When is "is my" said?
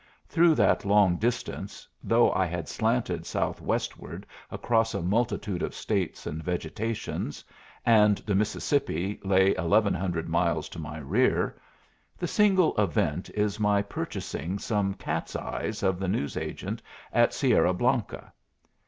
13.35-13.83